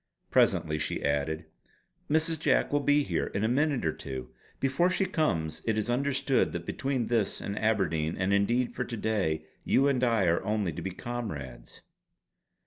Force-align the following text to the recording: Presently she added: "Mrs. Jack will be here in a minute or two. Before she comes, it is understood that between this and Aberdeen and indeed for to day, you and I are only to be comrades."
Presently 0.31 0.79
she 0.79 1.03
added: 1.05 1.45
"Mrs. 2.09 2.39
Jack 2.39 2.73
will 2.73 2.79
be 2.79 3.03
here 3.03 3.27
in 3.27 3.43
a 3.43 3.47
minute 3.47 3.85
or 3.85 3.93
two. 3.93 4.31
Before 4.59 4.89
she 4.89 5.05
comes, 5.05 5.61
it 5.65 5.77
is 5.77 5.91
understood 5.91 6.53
that 6.53 6.65
between 6.65 7.05
this 7.05 7.39
and 7.39 7.55
Aberdeen 7.59 8.17
and 8.17 8.33
indeed 8.33 8.73
for 8.73 8.83
to 8.83 8.97
day, 8.97 9.45
you 9.63 9.87
and 9.87 10.03
I 10.03 10.25
are 10.25 10.43
only 10.43 10.73
to 10.73 10.81
be 10.81 10.89
comrades." 10.89 11.81